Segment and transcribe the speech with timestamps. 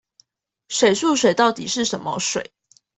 [0.67, 2.53] 水素水到底是什麼水